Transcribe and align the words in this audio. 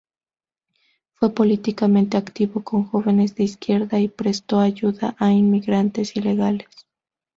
Fue 1.13 1.29
políticamente 1.31 2.17
activo 2.17 2.63
con 2.63 2.85
jóvenes 2.85 3.35
de 3.35 3.43
izquierda, 3.43 3.99
y 3.99 4.07
prestó 4.07 4.59
ayuda 4.59 5.15
a 5.19 5.31
inmigrantes 5.31 6.15
ilegales. 6.15 6.87